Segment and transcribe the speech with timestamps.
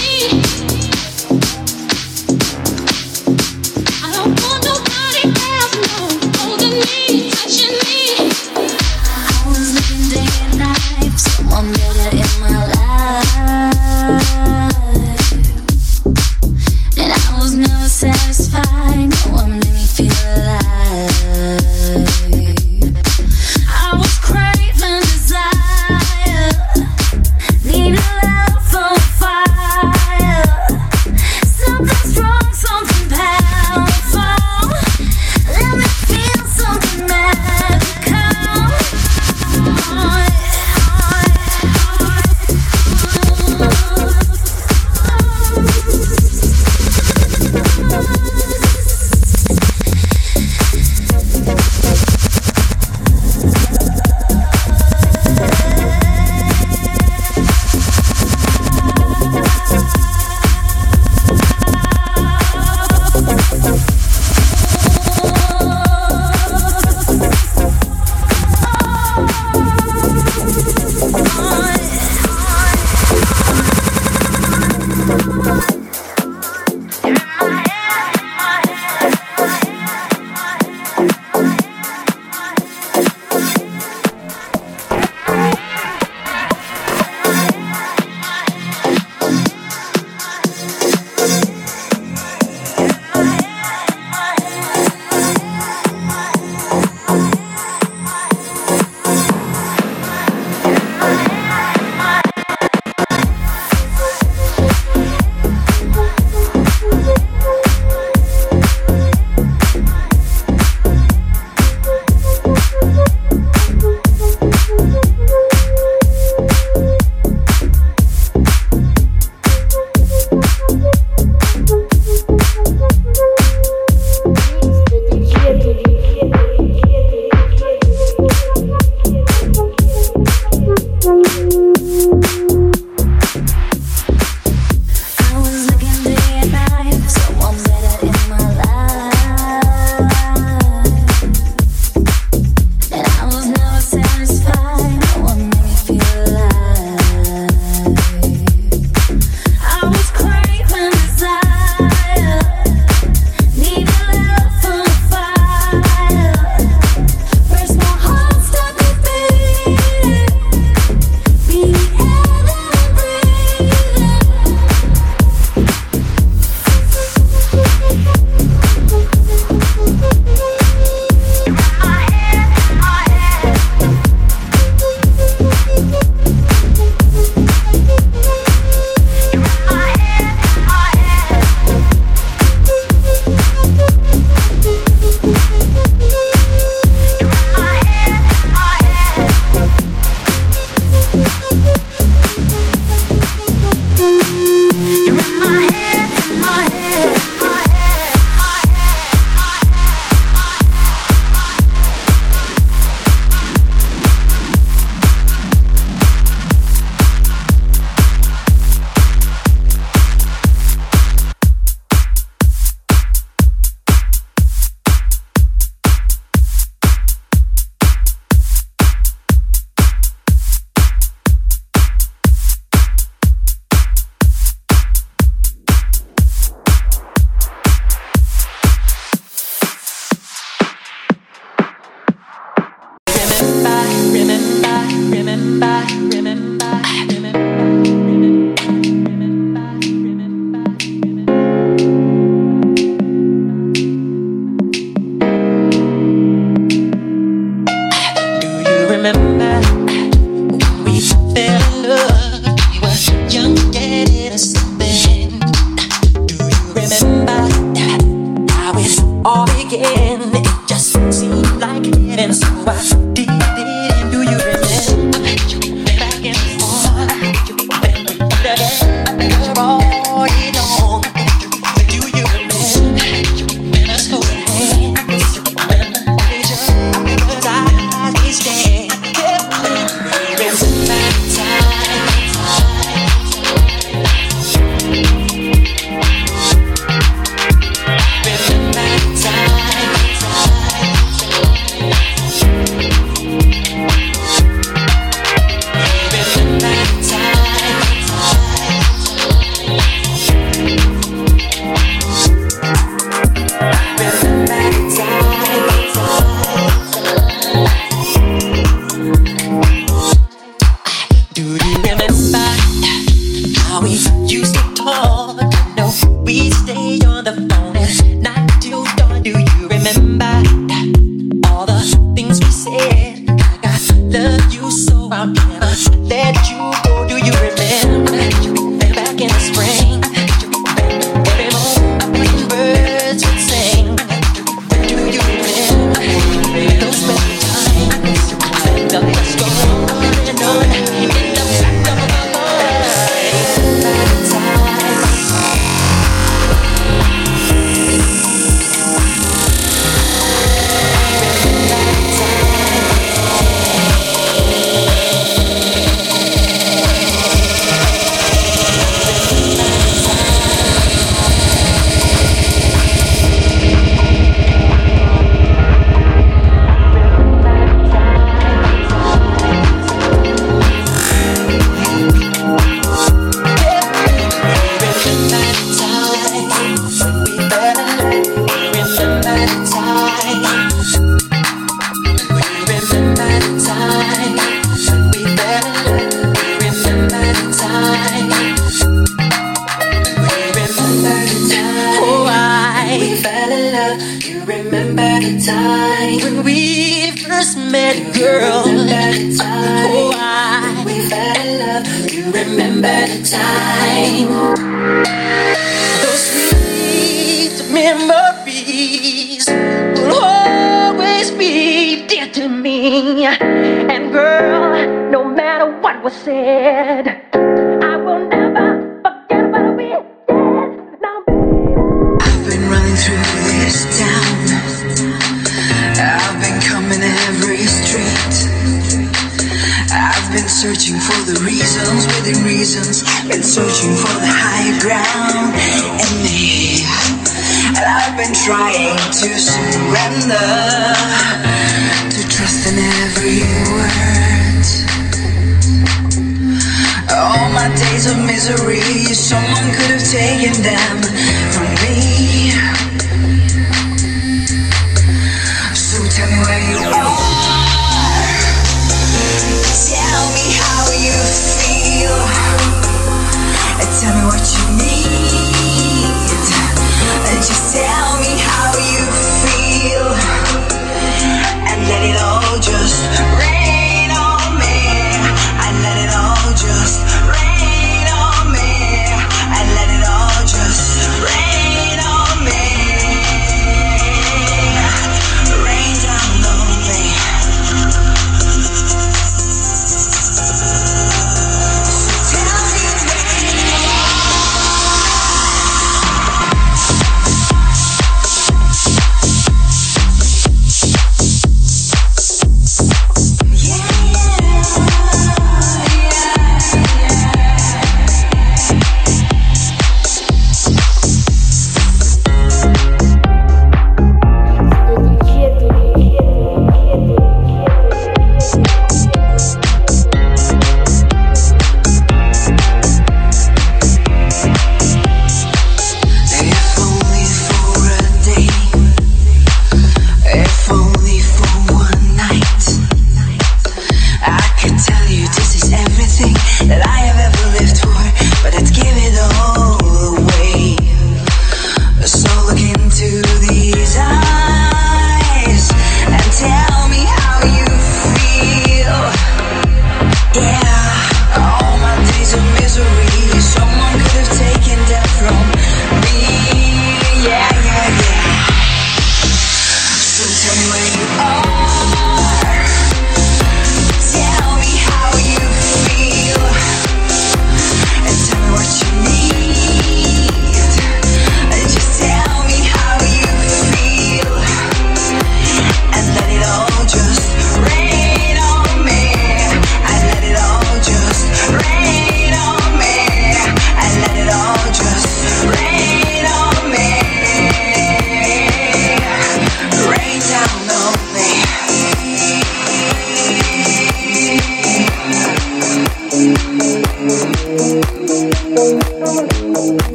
[0.00, 0.69] me.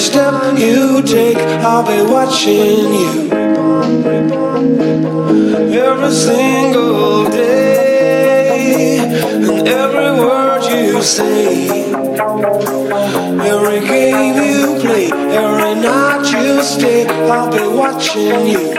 [0.00, 3.30] step you take, I'll be watching you
[5.78, 11.92] every single day and every word you say,
[13.52, 18.70] every game you play, every night you stay, I'll be watching you.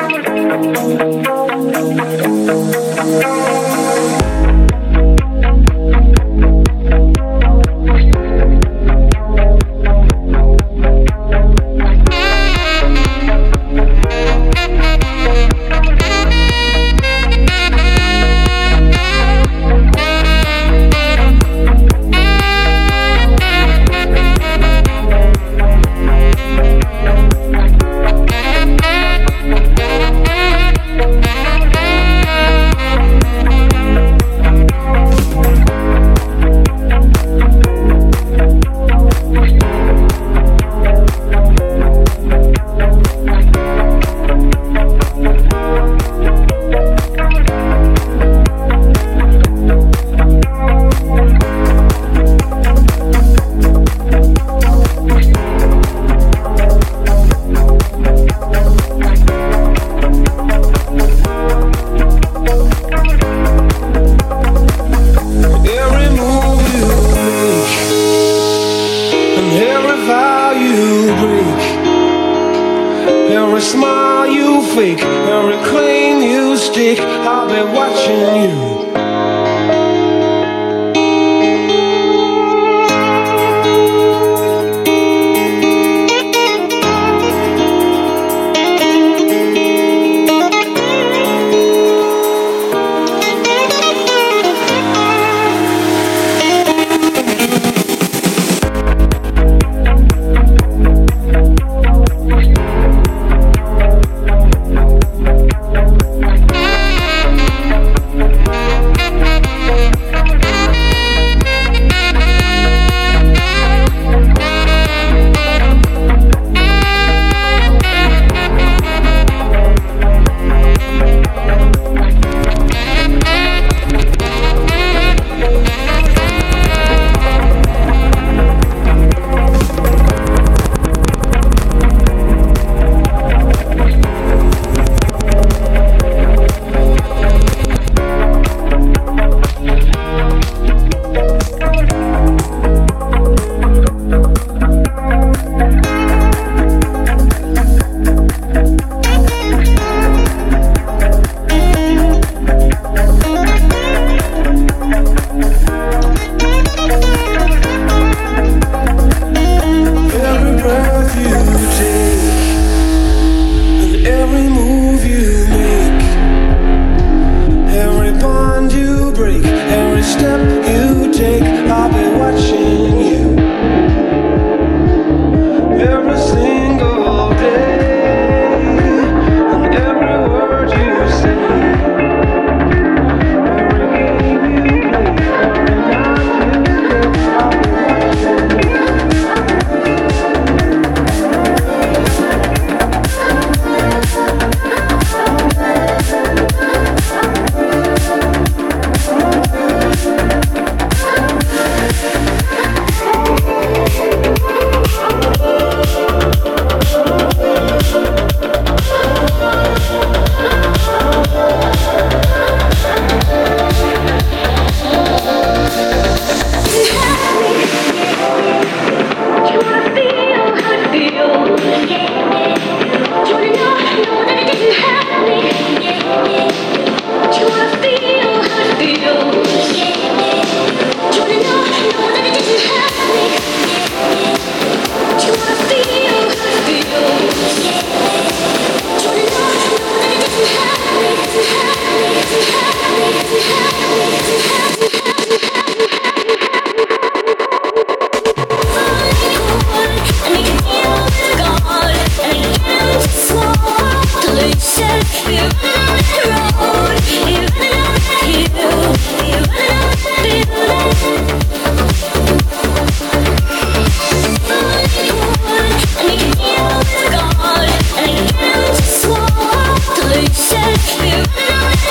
[270.99, 271.90] you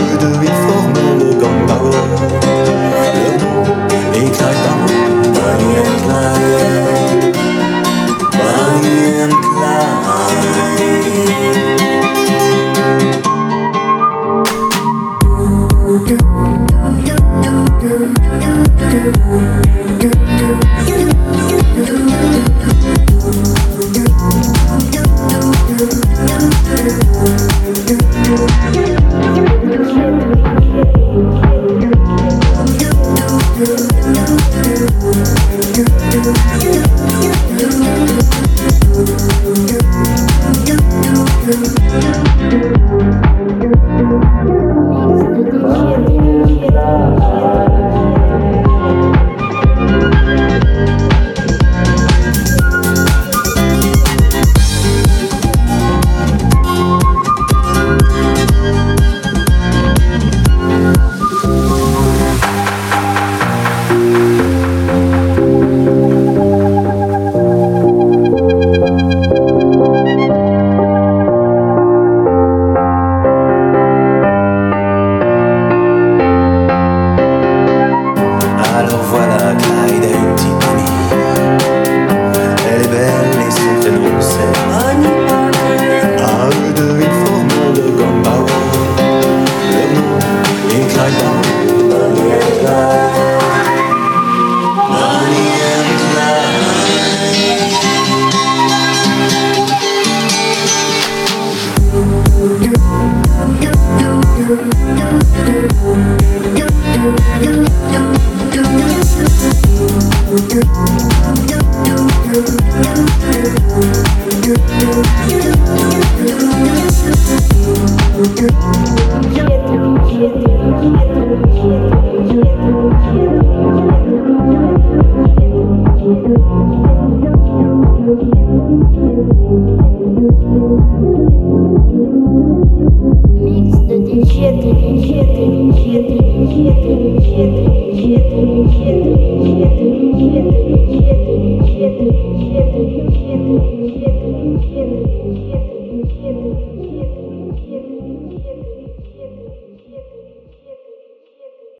[0.00, 0.22] Thank
[2.32, 2.39] you.